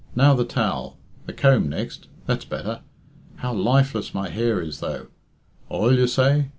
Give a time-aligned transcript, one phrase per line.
[0.15, 0.97] Now the towel.
[1.27, 2.07] The comb next.
[2.25, 2.81] That's better.
[3.35, 5.09] How lifeless my hair is, though.
[5.71, 6.49] Oil, you say?